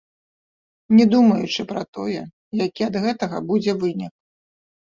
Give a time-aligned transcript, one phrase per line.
[0.99, 2.21] Не думаючы пра тое,
[2.65, 4.13] які ад гэтага будзе вынік.